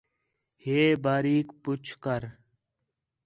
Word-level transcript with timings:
ہے 0.63 0.79
باریک 1.03 1.47
پُچھ 1.63 1.91
کر 2.03 2.21